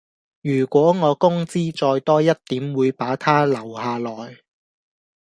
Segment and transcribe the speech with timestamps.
[0.41, 4.39] 如果我工資再多一點會把她留下來